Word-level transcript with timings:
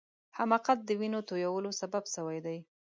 حماقت 0.37 0.77
د 0.85 0.89
وینو 0.99 1.19
تویولو 1.29 1.71
سبب 1.81 2.03
سوی 2.15 2.37
دی. 2.45 2.57